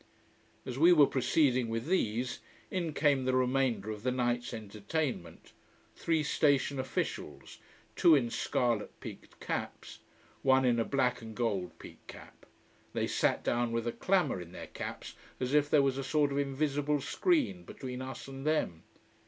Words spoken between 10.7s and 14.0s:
a black and gold peaked cap. They sat down with a